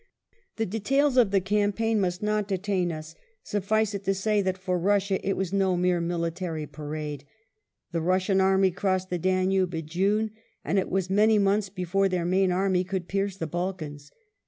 [0.55, 3.13] The details of the campaign must not detain us—
[3.43, 7.23] suffice it to say that for Russia it was no mere military parade.
[7.91, 10.31] The Russian army crossed the Danube in June,
[10.65, 14.09] but it was many months before their main army could pierce the Balkans.